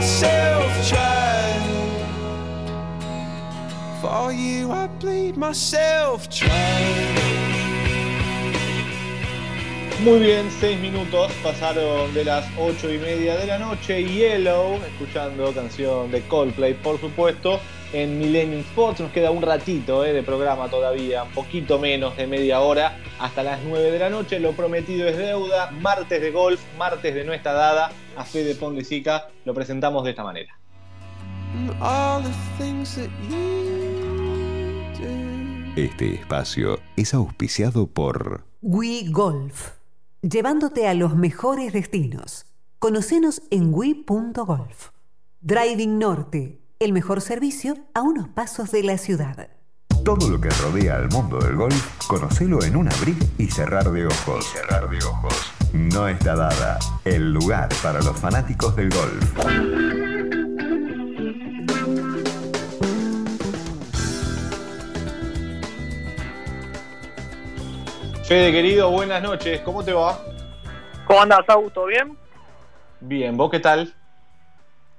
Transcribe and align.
myself. 0.00 0.72
For 4.00 4.32
you, 4.32 4.72
I 4.72 4.88
bleed 4.98 5.36
myself. 5.36 6.26
Muy 10.02 10.20
bien, 10.20 10.50
seis 10.58 10.80
minutos 10.80 11.30
pasaron 11.42 12.14
de 12.14 12.24
las 12.24 12.46
ocho 12.58 12.90
y 12.90 12.96
media 12.96 13.36
de 13.36 13.46
la 13.46 13.58
noche. 13.58 14.02
Yellow, 14.02 14.76
escuchando 14.76 15.52
canción 15.52 16.10
de 16.10 16.22
Coldplay, 16.22 16.72
por 16.72 16.98
supuesto, 16.98 17.60
en 17.92 18.18
Millennium 18.18 18.60
Sports. 18.60 19.00
Nos 19.00 19.12
queda 19.12 19.30
un 19.30 19.42
ratito 19.42 20.06
eh, 20.06 20.14
de 20.14 20.22
programa 20.22 20.70
todavía, 20.70 21.24
un 21.24 21.32
poquito 21.32 21.78
menos 21.78 22.16
de 22.16 22.26
media 22.26 22.60
hora, 22.60 22.96
hasta 23.18 23.42
las 23.42 23.60
nueve 23.62 23.90
de 23.90 23.98
la 23.98 24.08
noche. 24.08 24.40
Lo 24.40 24.52
prometido 24.52 25.06
es 25.06 25.18
deuda. 25.18 25.70
Martes 25.70 26.22
de 26.22 26.30
golf, 26.30 26.62
martes 26.78 27.14
de 27.14 27.22
no 27.22 27.34
está 27.34 27.52
dada. 27.52 27.92
A 28.20 28.24
Fede 28.26 28.54
Pondesica 28.54 29.28
lo 29.46 29.54
presentamos 29.54 30.04
de 30.04 30.10
esta 30.10 30.22
manera. 30.22 30.52
All 31.80 32.22
the 32.22 32.62
things 32.62 32.94
that 32.96 33.08
you 33.30 34.82
do. 34.98 35.80
Este 35.80 36.16
espacio 36.16 36.78
es 36.96 37.14
auspiciado 37.14 37.86
por 37.86 38.44
Wii 38.60 39.10
Golf, 39.10 39.70
llevándote 40.20 40.86
a 40.86 40.92
los 40.92 41.16
mejores 41.16 41.72
destinos. 41.72 42.44
Conocenos 42.78 43.40
en 43.50 43.72
wii.golf. 43.72 44.90
Driving 45.40 45.98
Norte, 45.98 46.60
el 46.78 46.92
mejor 46.92 47.22
servicio 47.22 47.78
a 47.94 48.02
unos 48.02 48.28
pasos 48.28 48.70
de 48.70 48.82
la 48.82 48.98
ciudad. 48.98 49.48
todo 50.04 50.28
lo 50.28 50.38
que 50.38 50.50
rodea 50.50 50.96
al 50.96 51.08
mundo 51.08 51.38
del 51.38 51.56
golf. 51.56 52.06
Conocelo 52.06 52.62
en 52.64 52.76
un 52.76 52.92
abrir 52.92 53.16
y 53.38 53.46
cerrar 53.46 53.90
de 53.90 54.06
ojos. 54.06 54.44
cerrar 54.44 54.90
de 54.90 54.98
ojos. 54.98 55.52
No 55.72 56.08
está 56.08 56.34
dada 56.34 56.78
el 57.04 57.32
lugar 57.32 57.68
para 57.82 58.00
los 58.00 58.18
fanáticos 58.20 58.74
del 58.74 58.90
golf. 58.90 59.24
Fede, 68.26 68.52
querido, 68.52 68.90
buenas 68.90 69.22
noches. 69.22 69.60
¿Cómo 69.60 69.84
te 69.84 69.92
va? 69.92 70.18
¿Cómo 71.06 71.22
andás, 71.22 71.48
Agus? 71.48 71.72
¿Todo 71.72 71.86
bien? 71.86 72.16
Bien, 73.00 73.36
¿vos 73.36 73.50
qué 73.50 73.60
tal? 73.60 73.94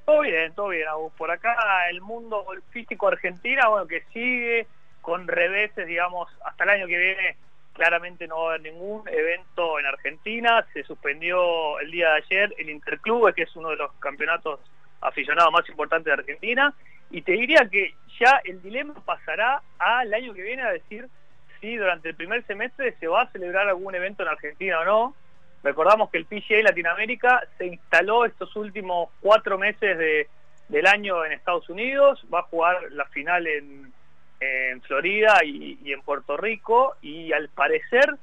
Todo 0.06 0.22
bien, 0.22 0.54
todo 0.54 0.70
bien, 0.70 0.88
Agus. 0.88 1.12
Por 1.18 1.32
acá 1.32 1.56
el 1.90 2.00
mundo 2.02 2.44
golfístico 2.44 3.10
argentina, 3.10 3.68
bueno, 3.68 3.88
que 3.88 4.04
sigue 4.14 4.68
con 5.02 5.28
reveses, 5.28 5.86
digamos, 5.86 6.30
hasta 6.46 6.64
el 6.64 6.70
año 6.70 6.88
que 6.88 6.98
viene 6.98 7.38
claramente 7.74 8.28
no 8.28 8.38
va 8.38 8.44
a 8.44 8.56
haber 8.56 8.74
ningún 8.74 9.08
evento 9.08 9.80
en 9.80 9.86
Argentina. 9.86 10.66
Se 10.74 10.84
suspendió 10.84 11.80
el 11.80 11.92
día 11.92 12.10
de 12.10 12.18
ayer 12.18 12.56
el 12.58 12.70
Interclubes, 12.70 13.36
que 13.36 13.44
es 13.44 13.56
uno 13.56 13.70
de 13.70 13.78
los 13.78 13.92
campeonatos 13.94 14.60
aficionados 15.02 15.52
más 15.52 15.68
importantes 15.70 16.06
de 16.06 16.14
Argentina. 16.14 16.74
Y 17.10 17.22
te 17.22 17.34
diría 17.34 17.68
que 17.70 17.94
ya 18.20 18.42
el 18.44 18.62
dilema 18.62 18.94
pasará 19.06 19.62
al 19.80 20.14
año 20.14 20.34
que 20.34 20.44
viene 20.44 20.62
a 20.64 20.72
decir 20.72 21.08
si 21.60 21.76
durante 21.76 22.10
el 22.10 22.16
primer 22.16 22.46
semestre 22.46 22.96
se 23.00 23.08
va 23.08 23.24
a 23.24 23.32
celebrar 23.32 23.68
algún 23.68 23.94
evento 23.96 24.24
en 24.24 24.30
Argentina 24.30 24.80
o 24.80 24.86
no. 24.86 25.16
Recordamos 25.64 26.10
que 26.10 26.18
el 26.18 26.26
PGA 26.26 26.64
Latinoamérica 26.64 27.48
se 27.58 27.68
instaló 27.68 28.26
estos 28.26 28.56
últimos 28.56 29.10
cuatro 29.22 29.60
meses 29.60 29.98
de, 29.98 30.28
del 30.70 30.88
año 30.88 31.24
en 31.24 31.34
Estados 31.34 31.70
Unidos, 31.70 32.26
va 32.34 32.40
a 32.40 32.44
jugar 32.44 32.92
la 32.92 33.06
final 33.06 33.46
en, 33.46 33.94
en 34.42 34.82
Florida 34.82 35.40
y, 35.46 35.94
en 35.94 36.02
Puerto 36.02 36.36
Rico 36.36 36.96
y 37.02 37.32
al 37.32 37.50
parecer 37.50 38.16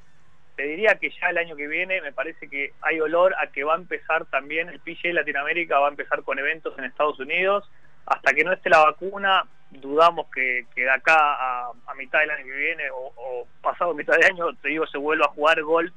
te 0.56 0.64
diría 0.64 0.96
que 0.96 1.10
ya 1.10 1.28
el 1.30 1.38
año 1.38 1.54
que 1.54 1.68
viene 1.68 2.02
me 2.02 2.12
parece 2.12 2.48
que 2.48 2.72
hay 2.82 3.00
olor 3.00 3.34
a 3.38 3.46
que 3.46 3.62
va 3.62 3.74
a 3.74 3.78
empezar 3.78 4.26
también 4.26 4.68
el 4.68 4.80
PGA 4.80 5.12
Latinoamérica 5.12 5.78
va 5.78 5.86
a 5.86 5.90
empezar 5.90 6.24
con 6.24 6.38
eventos 6.38 6.76
en 6.76 6.84
Estados 6.84 7.20
Unidos 7.20 7.70
hasta 8.04 8.32
que 8.32 8.42
no 8.42 8.52
esté 8.52 8.68
la 8.68 8.80
vacuna 8.80 9.44
dudamos 9.70 10.26
que, 10.34 10.66
de 10.74 10.90
acá 10.90 11.14
a, 11.16 11.70
a 11.86 11.94
mitad 11.94 12.18
del 12.18 12.30
año 12.30 12.44
que 12.44 12.56
viene 12.56 12.90
o, 12.90 13.12
o 13.14 13.46
pasado 13.62 13.94
mitad 13.94 14.16
de 14.18 14.26
año 14.26 14.52
te 14.60 14.70
digo 14.70 14.86
se 14.88 14.98
vuelva 14.98 15.26
a 15.26 15.30
jugar 15.30 15.62
golf 15.62 15.92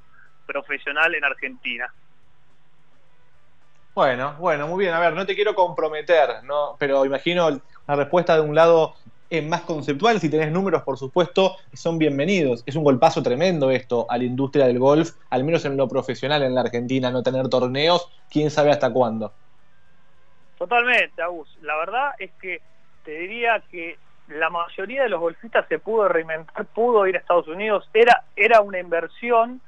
profesional 0.45 1.15
en 1.15 1.23
Argentina 1.23 1.91
Bueno, 3.95 4.35
bueno, 4.39 4.67
muy 4.67 4.85
bien. 4.85 4.93
A 4.93 4.99
ver, 4.99 5.13
no 5.13 5.25
te 5.25 5.35
quiero 5.35 5.53
comprometer, 5.53 6.43
¿no? 6.43 6.75
Pero 6.79 7.05
imagino 7.05 7.61
la 7.87 7.95
respuesta 7.95 8.35
de 8.35 8.41
un 8.41 8.55
lado 8.55 8.95
es 9.31 9.47
más 9.47 9.61
conceptual. 9.61 10.19
Si 10.19 10.29
tenés 10.29 10.51
números, 10.51 10.83
por 10.83 10.97
supuesto, 10.97 11.55
son 11.73 11.97
bienvenidos. 11.97 12.63
Es 12.65 12.75
un 12.75 12.83
golpazo 12.83 13.23
tremendo 13.23 13.71
esto 13.71 14.05
a 14.09 14.17
la 14.17 14.25
industria 14.25 14.67
del 14.67 14.77
golf, 14.77 15.13
al 15.29 15.45
menos 15.45 15.63
en 15.63 15.77
lo 15.77 15.87
profesional 15.87 16.43
en 16.43 16.53
la 16.53 16.61
Argentina, 16.61 17.09
no 17.09 17.23
tener 17.23 17.47
torneos, 17.47 18.11
quién 18.29 18.51
sabe 18.51 18.71
hasta 18.71 18.91
cuándo. 18.91 19.31
Totalmente, 20.57 21.21
Agus. 21.21 21.57
La 21.61 21.77
verdad 21.77 22.11
es 22.19 22.31
que 22.41 22.61
te 23.05 23.11
diría 23.19 23.63
que 23.71 23.97
la 24.27 24.49
mayoría 24.49 25.03
de 25.03 25.09
los 25.09 25.21
golfistas 25.21 25.65
se 25.69 25.79
pudo 25.79 26.09
reinventar, 26.09 26.65
pudo 26.65 27.07
ir 27.07 27.15
a 27.15 27.19
Estados 27.19 27.47
Unidos. 27.47 27.89
Era, 27.93 28.25
era 28.35 28.59
una 28.59 28.79
inversión 28.79 29.61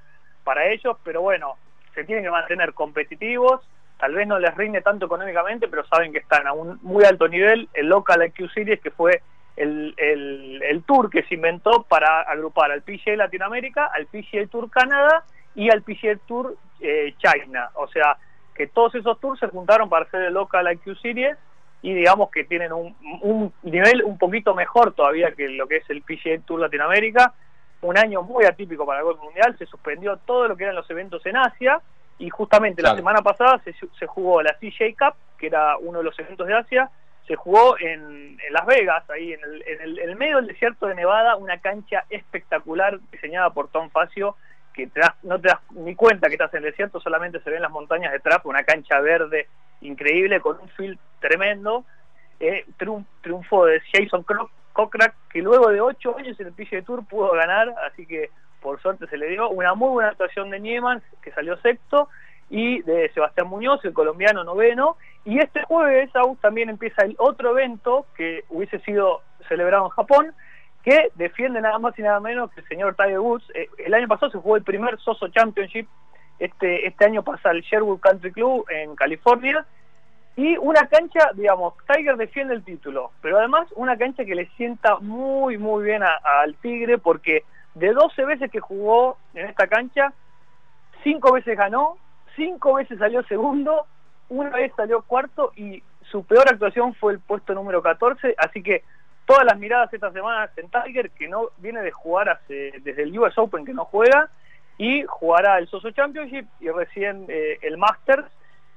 para 0.44 0.68
ellos, 0.68 0.97
pero 1.06 1.22
bueno, 1.22 1.56
se 1.95 2.03
tienen 2.03 2.25
que 2.25 2.31
mantener 2.31 2.74
competitivos. 2.74 3.62
Tal 3.97 4.13
vez 4.13 4.28
no 4.28 4.40
les 4.40 4.53
rinde 4.57 4.81
tanto 4.81 5.06
económicamente, 5.06 5.69
pero 5.69 5.88
saben 5.88 6.12
que 6.12 6.19
están 6.19 6.47
a 6.47 6.51
un 6.51 6.80
muy 6.81 7.06
alto 7.06 7.30
nivel. 7.30 7.69
El 7.74 7.88
Local 7.88 8.25
IQ 8.25 8.51
Series, 8.51 8.81
que 8.81 8.91
fue 8.91 9.22
el, 9.56 9.94
el, 9.97 10.62
el 10.64 10.84
tour 10.84 11.09
que 11.09 11.24
se 11.24 11.36
inventó 11.36 11.84
para 11.84 12.22
agrupar 12.22 12.72
al 12.72 12.81
PGA 12.81 13.16
Latinoamérica, 13.16 13.86
al 13.94 14.08
PGA 14.08 14.47
Tour 14.47 14.69
Canadá 14.69 15.24
y 15.56 15.69
al 15.69 15.84
PGA 15.84 16.18
Tour 16.28 16.56
eh, 16.81 17.14
China. 17.18 17.69
O 17.75 17.88
sea, 17.88 18.18
que 18.56 18.68
todos 18.68 18.96
esos 18.96 19.19
tours 19.19 19.40
se 19.40 19.47
juntaron 19.47 19.90
para 19.90 20.06
hacer 20.06 20.22
el 20.24 20.34
Local 20.34 20.72
IQ 20.74 20.97
Series 21.02 21.38
y 21.81 21.94
digamos 21.94 22.31
que 22.31 22.46
tienen 22.46 22.72
un, 22.72 22.96
un 23.22 23.53
nivel 23.63 24.03
un 24.03 24.18
poquito 24.18 24.56
mejor 24.56 24.94
todavía 24.94 25.31
que 25.34 25.50
lo 25.50 25.68
que 25.68 25.78
es 25.78 25.90
el 25.90 26.02
PGA 26.02 26.40
Tour 26.46 26.59
Latinoamérica. 26.59 27.34
Un 27.81 27.97
año 27.97 28.22
muy 28.24 28.46
atípico 28.46 28.86
para 28.86 29.00
el 29.00 29.06
golf 29.06 29.22
mundial, 29.22 29.58
se 29.58 29.66
suspendió 29.66 30.16
todo 30.25 30.47
lo 30.47 30.56
que 30.56 30.63
eran 30.63 30.75
los 30.75 30.90
eventos 30.90 31.25
en 31.25 31.36
Asia 31.36 31.81
y 32.18 32.30
justamente 32.30 32.81
Claro. 32.81 32.96
la 32.96 33.00
semana 33.00 33.22
pasada 33.22 33.62
se, 33.66 33.74
se 33.74 34.08
jugó 34.08 34.42
la 34.42 34.53
CJ 34.53 34.96
Cup, 34.97 35.16
que 35.38 35.47
era 35.47 35.78
uno 35.78 35.97
de 35.97 36.06
los 36.06 36.18
eventos 36.18 36.47
de 36.47 36.53
Asia, 36.53 36.90
se 37.28 37.36
jugó 37.36 37.78
en, 37.80 38.38
Las 38.52 38.66
Vegas, 38.66 39.10
ahí 39.10 39.34
en 39.34 39.40
el, 39.44 39.64
en, 39.68 39.82
el, 39.82 40.00
en 40.00 40.18
medio 40.18 40.38
del 40.38 40.48
desierto 40.48 40.88
de 40.88 40.96
Nevada, 40.96 41.36
una 41.38 41.60
cancha 41.60 42.04
espectacular 42.10 43.00
diseñada 43.12 43.50
por 43.52 43.70
Tom 43.70 43.90
Facio, 43.90 44.36
que 44.74 44.90
no 45.24 45.40
te 45.40 45.48
das 45.50 45.60
ni 45.72 45.96
cuenta 45.96 46.28
que 46.28 46.34
estás 46.34 46.54
en 46.54 46.60
el 46.64 46.72
desierto, 46.72 47.00
solamente 47.00 47.40
se 47.42 47.50
ven 47.50 47.62
las 47.62 47.72
montañas 47.72 48.12
detrás, 48.12 48.40
una 48.44 48.64
cancha 48.64 49.00
verde 49.00 49.48
increíble 49.82 50.42
con 50.42 50.60
un 50.60 50.70
field 50.70 50.98
tremendo. 51.20 51.86
Eh, 52.40 52.66
triun- 52.78 53.06
triunfo 53.22 53.66
de 53.66 53.82
Jason 53.94 54.26
Kokrak, 54.74 55.14
que 55.30 55.42
luego 55.42 55.70
de 55.70 55.80
ocho 55.80 56.18
años 56.18 56.38
en 56.40 56.48
el 56.48 56.54
PGA 56.54 56.82
Tour 56.82 57.06
pudo 57.08 57.32
ganar, 57.32 57.74
así 57.90 58.06
que 58.06 58.32
por 58.62 58.82
suerte 58.82 59.08
se 59.08 59.18
le 59.18 59.28
dio 59.28 59.50
una 59.50 59.76
muy 59.76 59.90
buena 59.90 60.10
actuación 60.10 60.50
de 60.50 60.60
Nieman, 60.60 61.02
que 61.22 61.32
salió 61.32 61.56
sexto, 61.58 62.10
y 62.53 62.84
de 62.84 63.09
Sebastián 63.16 63.47
Muñoz, 63.47 63.84
el 63.84 63.94
colombiano 63.94 64.44
noveno. 64.44 64.96
Y 65.25 65.40
este 65.40 65.64
jueves, 65.64 66.16
Agus, 66.16 66.40
también 66.40 66.69
empieza 66.69 67.02
el 67.03 67.16
otro 67.18 67.50
evento 67.50 68.06
que 68.16 68.44
hubiese 68.50 68.78
sido 68.81 69.22
celebrado 69.50 69.86
en 69.86 69.90
Japón, 69.90 70.34
que 70.84 71.09
defiende 71.16 71.62
nada 71.62 71.80
más 71.80 71.97
y 71.97 72.03
nada 72.03 72.19
menos 72.19 72.52
que 72.52 72.62
el 72.62 72.68
señor 72.68 72.96
Tiger 72.96 73.19
Woods. 73.19 73.44
Eh, 73.56 73.69
el 73.84 73.96
año 73.96 74.08
pasado 74.08 74.31
se 74.31 74.38
jugó 74.38 74.56
el 74.56 74.62
primer 74.62 75.00
Soso 75.00 75.30
Championship, 75.30 75.88
este, 76.38 76.86
este 76.86 77.06
año 77.06 77.24
pasa 77.24 77.50
al 77.50 77.62
Sherwood 77.62 78.00
Country 78.00 78.31
Club 78.31 78.68
en 78.69 78.96
California, 78.96 79.66
y 80.36 80.56
una 80.58 80.86
cancha, 80.88 81.31
digamos, 81.34 81.74
Tiger 81.92 82.18
defiende 82.18 82.53
el 82.53 82.63
título, 82.63 83.13
pero 83.24 83.40
además 83.40 83.68
una 83.75 83.97
cancha 83.97 84.25
que 84.25 84.36
le 84.36 84.46
sienta 84.58 84.97
muy, 85.00 85.58
muy 85.58 85.86
bien 85.86 86.03
al 86.03 86.53
Tigre, 86.62 87.00
porque 87.00 87.46
de 87.74 87.94
12 87.94 88.25
veces 88.25 88.52
que 88.52 88.59
jugó 88.59 89.18
en 89.34 89.47
esta 89.47 89.66
cancha, 89.66 90.13
5 91.03 91.34
veces 91.34 91.58
ganó, 91.58 91.97
5 92.36 92.74
veces 92.76 93.00
salió 93.00 93.24
segundo, 93.24 93.86
una 94.30 94.50
vez 94.50 94.72
salió 94.76 95.02
cuarto 95.02 95.52
y 95.56 95.84
su 96.12 96.24
peor 96.24 96.48
actuación 96.50 96.94
fue 96.96 97.13
el 97.13 97.19
puesto 97.19 97.54
número 97.54 97.81
14, 97.81 98.36
así 98.38 98.62
que 98.62 98.84
todas 99.25 99.46
las 99.46 99.57
miradas 99.57 99.94
esta 99.94 100.12
semana 100.12 100.50
en 100.57 100.69
Tiger, 100.69 101.12
que 101.12 101.28
no 101.28 101.50
viene 101.57 101.81
de 101.81 101.92
jugar 101.92 102.30
hace, 102.30 102.74
desde 102.81 103.04
el 103.04 103.18
US 103.18 103.38
Open 103.38 103.66
que 103.66 103.74
no 103.74 103.86
juega, 103.86 104.30
y 104.78 105.04
jugará 105.04 105.60
el 105.60 105.68
Soso 105.68 105.92
Championship 105.92 106.48
y 106.60 106.69
recién 106.69 107.25
eh, 107.30 107.60
el 107.62 107.78
Masters, 107.78 108.25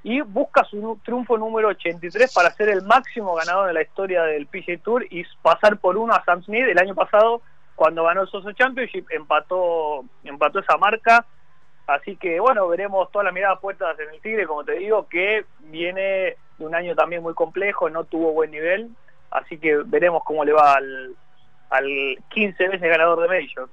y 0.03 0.21
busca 0.21 0.63
su 0.65 1.01
triunfo 1.05 1.37
número 1.37 1.69
83 1.69 2.33
para 2.33 2.53
ser 2.53 2.69
el 2.69 2.83
máximo 2.83 3.35
ganador 3.35 3.67
de 3.67 3.73
la 3.73 3.83
historia 3.83 4.23
del 4.23 4.47
PGA 4.47 4.79
Tour 4.83 5.05
y 5.11 5.25
pasar 5.43 5.79
por 5.79 5.97
uno 5.97 6.15
a 6.15 6.25
Sam 6.25 6.45
Smith. 6.45 6.65
El 6.69 6.79
año 6.79 6.95
pasado 6.95 7.43
cuando 7.75 8.05
ganó 8.05 8.23
el 8.23 8.29
Soso 8.29 8.53
Championship 8.53 9.05
empató 9.11 10.05
empató 10.23 10.61
esa 10.61 10.77
marca 10.77 11.27
así 11.87 12.17
que 12.17 12.41
bueno 12.41 12.67
veremos 12.69 13.11
todas 13.11 13.25
las 13.25 13.35
miradas 13.35 13.61
puestas 13.61 13.99
en 14.01 14.15
el 14.15 14.21
Tigre 14.21 14.47
como 14.47 14.65
te 14.65 14.73
digo 14.73 15.07
que 15.09 15.45
viene 15.61 16.37
de 16.59 16.67
un 16.67 16.75
año 16.75 16.95
también 16.95 17.23
muy 17.23 17.35
complejo 17.35 17.91
no 17.91 18.05
tuvo 18.05 18.33
buen 18.33 18.51
nivel 18.51 18.91
así 19.31 19.59
que 19.59 19.77
veremos 19.85 20.23
cómo 20.25 20.45
le 20.45 20.53
va 20.53 20.75
al, 20.75 21.15
al 21.71 22.19
15 22.31 22.69
veces 22.69 22.91
ganador 22.91 23.21
de 23.23 23.41
Major 23.41 23.69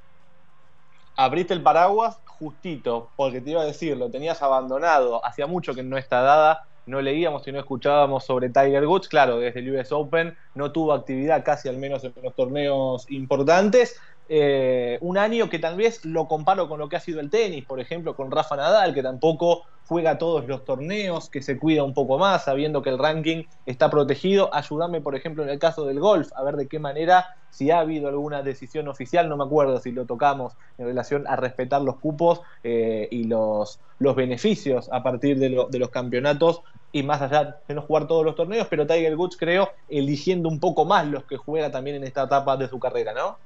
Abriste 1.15 1.53
el 1.53 1.61
paraguas 1.61 2.19
justito, 2.25 3.09
porque 3.15 3.39
te 3.39 3.51
iba 3.51 3.61
a 3.61 3.65
decir, 3.65 3.95
lo 3.95 4.09
tenías 4.09 4.41
abandonado, 4.41 5.23
hacía 5.23 5.45
mucho 5.45 5.75
que 5.75 5.83
no 5.83 5.97
está 5.97 6.21
dada, 6.21 6.65
no 6.85 7.01
leíamos 7.01 7.47
y 7.47 7.51
no 7.51 7.59
escuchábamos 7.59 8.25
sobre 8.25 8.49
Tiger 8.49 8.85
Woods. 8.85 9.07
Claro, 9.07 9.37
desde 9.37 9.59
el 9.59 9.75
US 9.75 9.91
Open 9.91 10.35
no 10.55 10.71
tuvo 10.71 10.93
actividad 10.93 11.43
casi 11.45 11.69
al 11.69 11.77
menos 11.77 12.03
en 12.03 12.13
los 12.21 12.35
torneos 12.35 13.09
importantes. 13.09 13.99
Eh, 14.35 14.97
un 15.01 15.19
año 15.19 15.47
que 15.47 15.59
tal 15.59 15.77
vez 15.77 16.03
lo 16.05 16.27
comparo 16.27 16.67
con 16.67 16.79
lo 16.79 16.89
que 16.89 16.95
ha 16.95 16.99
sido 16.99 17.19
el 17.19 17.29
tenis, 17.29 17.67
por 17.67 17.79
ejemplo, 17.79 18.15
con 18.15 18.31
Rafa 18.31 18.55
Nadal, 18.55 18.91
que 18.95 19.03
tampoco 19.03 19.61
juega 19.85 20.17
todos 20.17 20.47
los 20.47 20.65
torneos, 20.65 21.29
que 21.29 21.43
se 21.43 21.59
cuida 21.59 21.83
un 21.83 21.93
poco 21.93 22.17
más, 22.17 22.45
sabiendo 22.45 22.81
que 22.81 22.89
el 22.89 22.97
ranking 22.97 23.43
está 23.67 23.91
protegido. 23.91 24.49
Ayúdame, 24.51 25.01
por 25.01 25.15
ejemplo, 25.15 25.43
en 25.43 25.49
el 25.49 25.59
caso 25.59 25.85
del 25.85 25.99
golf, 25.99 26.31
a 26.35 26.41
ver 26.41 26.55
de 26.55 26.67
qué 26.67 26.79
manera, 26.79 27.27
si 27.51 27.69
ha 27.69 27.77
habido 27.77 28.07
alguna 28.07 28.41
decisión 28.41 28.87
oficial, 28.87 29.29
no 29.29 29.37
me 29.37 29.43
acuerdo 29.43 29.79
si 29.79 29.91
lo 29.91 30.07
tocamos 30.07 30.53
en 30.79 30.87
relación 30.87 31.27
a 31.27 31.35
respetar 31.35 31.83
los 31.83 31.99
cupos 31.99 32.41
eh, 32.63 33.07
y 33.11 33.25
los, 33.25 33.81
los 33.99 34.15
beneficios 34.15 34.89
a 34.91 35.03
partir 35.03 35.37
de, 35.37 35.67
de 35.69 35.77
los 35.77 35.91
campeonatos 35.91 36.63
y 36.91 37.03
más 37.03 37.21
allá 37.21 37.59
de 37.67 37.75
no 37.75 37.83
jugar 37.83 38.07
todos 38.07 38.25
los 38.25 38.33
torneos, 38.33 38.65
pero 38.67 38.87
Tiger 38.87 39.15
Woods 39.15 39.37
creo 39.37 39.69
eligiendo 39.87 40.49
un 40.49 40.59
poco 40.59 40.85
más 40.85 41.05
los 41.05 41.25
que 41.25 41.37
juega 41.37 41.69
también 41.69 41.97
en 41.97 42.03
esta 42.03 42.23
etapa 42.23 42.57
de 42.57 42.67
su 42.67 42.79
carrera, 42.79 43.13
¿no? 43.13 43.37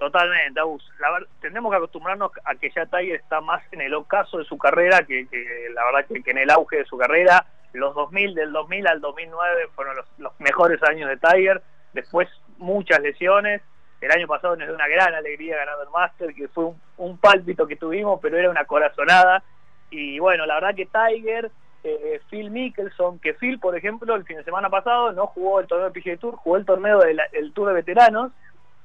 Totalmente, 0.00 0.58
Agus. 0.58 0.82
La 0.98 1.10
que 1.42 1.76
acostumbrarnos 1.76 2.32
a 2.46 2.54
que 2.54 2.70
ya 2.70 2.86
Tiger 2.86 3.16
está 3.16 3.42
más 3.42 3.62
en 3.70 3.82
el 3.82 3.92
ocaso 3.92 4.38
de 4.38 4.46
su 4.46 4.56
carrera 4.56 5.02
que, 5.02 5.26
la 5.74 5.84
verdad 5.84 6.06
que, 6.06 6.30
en 6.30 6.38
el 6.38 6.48
auge 6.48 6.78
de 6.78 6.84
su 6.86 6.96
carrera. 6.96 7.44
Los 7.74 7.94
2000, 7.94 8.34
del 8.34 8.50
2000 8.50 8.86
al 8.86 9.00
2009 9.02 9.68
fueron 9.74 9.96
los, 10.16 10.40
mejores 10.40 10.82
años 10.84 11.10
de 11.10 11.18
Tiger. 11.18 11.60
Después 11.92 12.30
muchas 12.56 13.00
lesiones. 13.00 13.60
El 14.00 14.10
año 14.10 14.26
pasado 14.26 14.56
nos 14.56 14.68
dio 14.68 14.74
una 14.74 14.88
gran 14.88 15.12
alegría 15.12 15.58
ganando 15.58 15.82
el 15.82 15.90
Master, 15.90 16.34
que 16.34 16.48
fue 16.48 16.72
un, 16.96 17.18
pálpito 17.18 17.66
que 17.66 17.76
tuvimos, 17.76 18.20
pero 18.22 18.38
era 18.38 18.48
una 18.48 18.64
corazonada. 18.64 19.42
Y 19.90 20.18
bueno, 20.18 20.46
la 20.46 20.54
verdad 20.54 20.74
que 20.74 20.86
Tiger, 20.86 21.50
eh, 21.84 22.22
Phil 22.30 22.50
Mickelson, 22.50 23.18
que 23.18 23.34
Phil, 23.34 23.58
por 23.58 23.76
ejemplo, 23.76 24.14
el 24.14 24.24
fin 24.24 24.38
de 24.38 24.44
semana 24.44 24.70
pasado 24.70 25.12
no 25.12 25.26
jugó 25.26 25.60
el 25.60 25.66
torneo 25.66 25.90
de 25.90 26.00
PGA 26.00 26.16
Tour, 26.16 26.36
jugó 26.36 26.56
el 26.56 26.64
torneo 26.64 27.00
del 27.00 27.52
Tour 27.52 27.68
de 27.68 27.74
Veteranos 27.74 28.32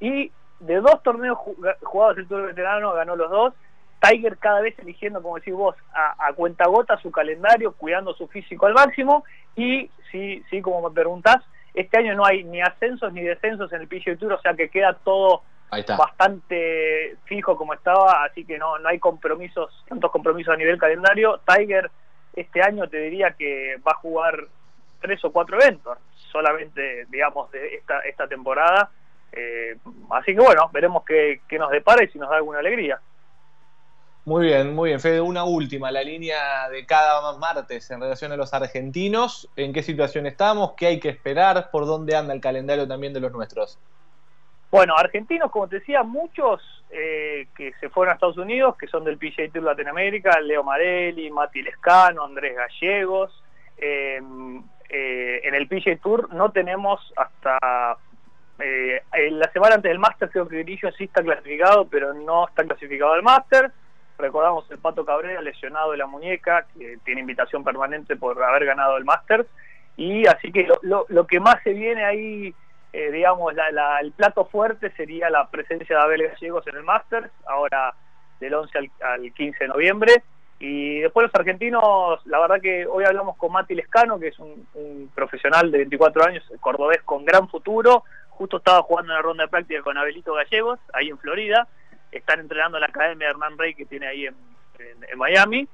y 0.01 0.29
de 0.65 0.81
dos 0.81 1.01
torneos 1.03 1.37
jugados 1.81 2.17
el 2.17 2.27
Tour 2.27 2.47
Veterano, 2.47 2.93
ganó 2.93 3.15
los 3.15 3.29
dos. 3.29 3.53
Tiger 4.01 4.37
cada 4.37 4.61
vez 4.61 4.77
eligiendo, 4.79 5.21
como 5.21 5.35
decís 5.35 5.53
vos, 5.53 5.75
a, 5.93 6.31
cuenta 6.33 6.67
gota 6.67 6.97
su 6.97 7.11
calendario, 7.11 7.73
cuidando 7.73 8.13
su 8.13 8.27
físico 8.27 8.65
al 8.65 8.73
máximo. 8.73 9.23
Y 9.55 9.89
sí, 10.11 10.43
sí, 10.49 10.61
como 10.61 10.87
me 10.87 10.93
preguntás, 10.93 11.37
este 11.73 11.97
año 11.97 12.15
no 12.15 12.25
hay 12.25 12.43
ni 12.43 12.61
ascensos 12.61 13.11
ni 13.13 13.21
descensos 13.21 13.71
en 13.73 13.81
el 13.81 13.87
PGA 13.87 14.17
Tour, 14.17 14.33
o 14.33 14.41
sea 14.41 14.53
que 14.53 14.69
queda 14.69 14.93
todo 15.03 15.41
bastante 15.97 17.17
fijo 17.25 17.57
como 17.57 17.73
estaba, 17.73 18.23
así 18.23 18.45
que 18.45 18.57
no, 18.57 18.77
no 18.79 18.87
hay 18.87 18.99
compromisos, 18.99 19.83
tantos 19.89 20.11
compromisos 20.11 20.53
a 20.53 20.57
nivel 20.57 20.77
calendario. 20.77 21.39
Tiger 21.45 21.89
este 22.35 22.61
año 22.61 22.87
te 22.87 22.97
diría 22.97 23.31
que 23.31 23.77
va 23.85 23.93
a 23.93 23.97
jugar 23.97 24.45
tres 25.01 25.23
o 25.25 25.31
cuatro 25.31 25.59
eventos 25.59 25.97
solamente, 26.31 27.05
digamos, 27.09 27.49
de 27.51 27.75
esta, 27.75 27.99
esta 28.01 28.27
temporada 28.27 28.89
eh, 29.35 29.77
así 30.11 30.33
que 30.33 30.39
bueno, 30.39 30.69
veremos 30.71 31.03
qué, 31.05 31.41
nos 31.59 31.69
depara 31.71 32.03
y 32.03 32.07
si 32.07 32.17
nos 32.17 32.29
da 32.29 32.37
alguna 32.37 32.59
alegría. 32.59 32.99
Muy 34.23 34.47
bien, 34.47 34.73
muy 34.73 34.89
bien. 34.89 34.99
Fede, 34.99 35.21
una 35.21 35.43
última, 35.43 35.91
la 35.91 36.01
línea 36.01 36.67
de 36.69 36.85
cada 36.85 37.37
martes 37.37 37.91
en 37.91 38.01
relación 38.01 38.31
a 38.31 38.37
los 38.37 38.53
argentinos. 38.53 39.47
¿En 39.55 39.71
qué 39.71 39.83
situación 39.83 40.25
estamos? 40.25 40.73
¿Qué 40.75 40.87
hay 40.87 40.99
que 40.99 41.09
esperar? 41.09 41.69
¿Por 41.69 41.85
dónde 41.85 42.15
anda 42.15 42.33
el 42.33 42.41
calendario 42.41 42.87
también 42.87 43.13
de 43.13 43.19
los 43.19 43.31
nuestros? 43.31 43.77
Bueno, 44.71 44.95
argentinos, 44.97 45.51
como 45.51 45.67
te 45.67 45.79
decía, 45.79 46.01
muchos 46.01 46.59
eh, 46.89 47.47
que 47.55 47.73
se 47.79 47.89
fueron 47.89 48.13
a 48.13 48.15
Estados 48.15 48.37
Unidos, 48.37 48.75
que 48.77 48.87
son 48.87 49.03
del 49.03 49.19
PGA 49.19 49.51
Tour 49.53 49.63
Latinoamérica, 49.63 50.39
Leo 50.39 50.63
Marelli, 50.63 51.29
Mati 51.29 51.61
Lescano, 51.61 52.23
Andrés 52.23 52.55
Gallegos. 52.55 53.43
Eh, 53.77 54.17
en 54.87 55.53
el 55.53 55.67
PGA 55.67 55.97
Tour 55.97 56.33
no 56.33 56.51
tenemos 56.51 57.13
hasta 57.15 57.97
eh, 58.65 59.31
la 59.31 59.51
semana 59.51 59.75
antes 59.75 59.89
del 59.89 59.99
Máster 59.99 60.29
creo 60.29 60.47
que 60.47 60.63
Grillo 60.63 60.91
sí 60.97 61.05
está 61.05 61.21
clasificado, 61.21 61.87
pero 61.87 62.13
no 62.13 62.47
está 62.47 62.63
clasificado 62.63 63.13
al 63.13 63.23
Máster. 63.23 63.71
Recordamos 64.17 64.69
el 64.71 64.79
Pato 64.79 65.05
Cabrera 65.05 65.41
lesionado 65.41 65.91
de 65.91 65.97
la 65.97 66.07
muñeca, 66.07 66.65
que 66.73 66.97
tiene 67.03 67.21
invitación 67.21 67.63
permanente 67.63 68.15
por 68.15 68.41
haber 68.41 68.65
ganado 68.65 68.97
el 68.97 69.05
Máster. 69.05 69.45
Y 69.97 70.25
así 70.25 70.51
que 70.51 70.67
lo, 70.81 71.27
que 71.27 71.39
más 71.39 71.61
se 71.63 71.73
viene 71.73 72.05
ahí, 72.05 72.55
eh, 72.93 73.11
digamos, 73.11 73.53
el 74.01 74.11
plato 74.13 74.45
fuerte 74.45 74.91
sería 74.91 75.29
la 75.29 75.49
presencia 75.49 75.97
de 75.97 76.01
Abel 76.01 76.27
Gallegos 76.27 76.65
en 76.67 76.77
el 76.77 76.83
Máster, 76.83 77.29
ahora 77.47 77.93
del 78.39 78.53
11 78.53 78.77
al, 79.01 79.33
15 79.33 79.63
de 79.63 79.67
noviembre. 79.67 80.23
Y 80.59 80.99
después 81.01 81.25
los 81.25 81.35
argentinos, 81.35 82.25
la 82.25 82.39
verdad 82.39 82.61
que 82.61 82.87
hoy 82.87 83.03
hablamos 83.03 83.35
con 83.35 83.51
Mati 83.51 83.75
Lescano, 83.75 84.17
que 84.17 84.29
es 84.29 84.39
un 84.39 85.11
profesional 85.13 85.69
de 85.71 85.79
24 85.79 86.25
años, 86.25 86.43
cordobés 86.61 87.01
con 87.03 87.25
gran 87.25 87.49
futuro, 87.49 88.05
Justo 88.37 88.57
estaba 88.57 88.81
jugando 88.81 89.13
una 89.13 89.21
ronda 89.21 89.43
de 89.45 89.49
práctica 89.49 89.81
con 89.81 89.97
Abelito 89.97 90.33
Gallegos, 90.33 90.79
ahí 90.93 91.09
en 91.09 91.17
Florida. 91.17 91.67
Están 92.11 92.41
entrenando 92.41 92.77
en 92.77 92.81
la 92.81 92.87
academia 92.87 93.27
de 93.27 93.31
Hernán 93.31 93.57
Rey 93.57 93.73
que 93.73 93.85
tiene 93.85 94.07
ahí 94.07 94.25
en, 94.25 94.35
Miami. 95.15 95.67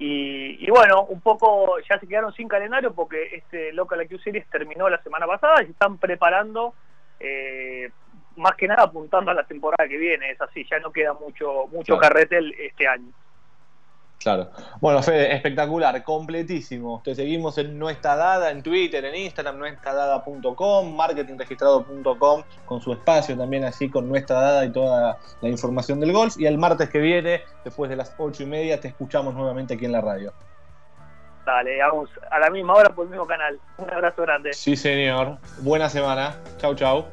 Y, 0.00 0.68
bueno, 0.70 1.04
un 1.04 1.20
poco 1.20 1.78
ya 1.88 1.98
se 1.98 2.06
quedaron 2.06 2.32
sin 2.32 2.48
calendario 2.48 2.92
porque 2.92 3.36
este 3.36 3.72
Local 3.72 4.02
IQ 4.02 4.20
Series 4.20 4.48
terminó 4.48 4.88
la 4.88 5.02
semana 5.02 5.26
pasada 5.26 5.62
y 5.62 5.66
se 5.66 5.72
están 5.72 5.98
preparando, 5.98 6.74
eh, 7.20 7.90
más 8.36 8.54
que 8.56 8.68
nada 8.68 8.84
apuntando 8.84 9.30
a 9.30 9.34
la 9.34 9.44
temporada 9.44 9.88
que 9.88 9.96
viene. 9.96 10.30
Es 10.30 10.40
así, 10.40 10.66
ya 10.68 10.80
no 10.80 10.92
queda 10.92 11.14
mucho, 11.14 11.68
mucho 11.68 11.96
carretel 11.98 12.52
este 12.58 12.88
año. 12.88 13.12
Claro. 14.18 14.50
Bueno, 14.80 15.02
Fede, 15.02 15.32
espectacular, 15.34 16.02
completísimo. 16.02 17.00
Te 17.04 17.14
seguimos 17.14 17.56
en 17.58 17.78
Nuestra 17.78 18.16
Dada, 18.16 18.50
en 18.50 18.62
Twitter, 18.62 19.04
en 19.04 19.14
Instagram, 19.14 19.58
nuestradada.com, 19.58 20.96
marketingregistrado.com, 20.96 22.42
con 22.66 22.80
su 22.80 22.92
espacio 22.92 23.36
también 23.36 23.64
así 23.64 23.88
con 23.88 24.08
Nuestra 24.08 24.40
Dada 24.40 24.64
y 24.64 24.70
toda 24.70 25.18
la 25.40 25.48
información 25.48 26.00
del 26.00 26.12
golf. 26.12 26.34
Y 26.38 26.46
el 26.46 26.58
martes 26.58 26.90
que 26.90 26.98
viene, 26.98 27.42
después 27.64 27.88
de 27.88 27.96
las 27.96 28.12
ocho 28.18 28.42
y 28.42 28.46
media, 28.46 28.80
te 28.80 28.88
escuchamos 28.88 29.34
nuevamente 29.34 29.74
aquí 29.74 29.84
en 29.84 29.92
la 29.92 30.00
radio. 30.00 30.32
Dale, 31.46 31.78
vamos 31.78 32.10
a 32.30 32.38
la 32.40 32.50
misma 32.50 32.74
hora 32.74 32.90
por 32.90 33.04
el 33.04 33.10
mismo 33.10 33.26
canal. 33.26 33.58
Un 33.78 33.90
abrazo 33.90 34.22
grande. 34.22 34.52
Sí, 34.52 34.76
señor. 34.76 35.38
Buena 35.60 35.88
semana. 35.88 36.34
Chau, 36.58 36.74
chau. 36.74 37.06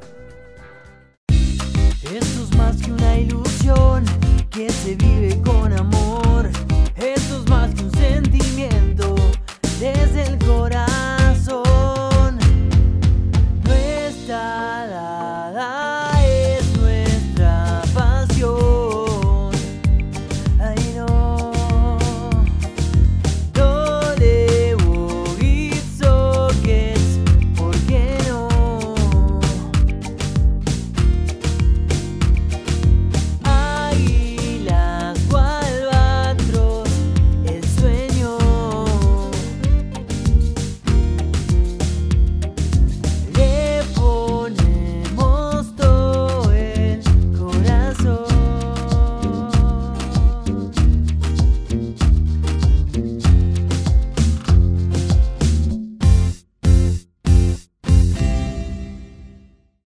Esto 2.02 2.42
es 2.42 2.56
más 2.56 2.82
que 2.82 2.92
una 2.92 3.16
ilusión 3.16 4.04
que 4.50 4.68
se 4.68 4.94
vive 4.96 5.40
con 5.42 5.72
amor. 5.72 6.05
Esto 6.96 7.42
es 7.42 7.50
más 7.50 7.74
que 7.74 7.82
un 7.82 7.95